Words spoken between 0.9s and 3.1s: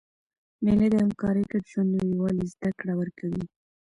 د همکارۍ، ګډ ژوند او یووالي زدهکړه